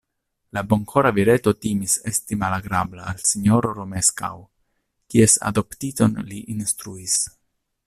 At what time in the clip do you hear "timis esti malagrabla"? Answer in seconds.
1.65-3.05